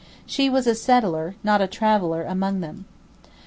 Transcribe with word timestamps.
She 0.25 0.49
was 0.49 0.65
a 0.65 0.73
settler, 0.73 1.35
not 1.43 1.61
a 1.61 1.67
traveller 1.67 2.23
among 2.23 2.61
them. 2.61 2.85